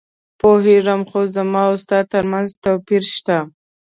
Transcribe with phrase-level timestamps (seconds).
[0.39, 3.37] پوهېږم، خو زما او ستا ترمنځ توپیر شته.